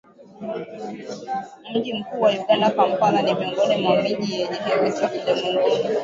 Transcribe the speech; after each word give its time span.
Mji 1.75 1.93
mkuu 1.93 2.21
wa 2.21 2.31
Uganda, 2.31 2.71
Kampala 2.71 3.21
ni 3.21 3.33
miongoni 3.33 3.75
mwa 3.81 4.01
miji 4.01 4.31
yenye 4.33 4.55
hewa 4.55 4.91
chafu 4.91 5.31
ulimwenguni 5.31 5.89